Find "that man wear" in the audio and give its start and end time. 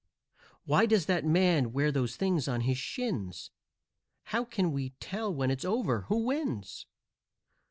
1.05-1.91